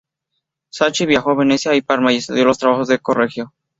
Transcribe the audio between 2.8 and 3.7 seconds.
de Correggio.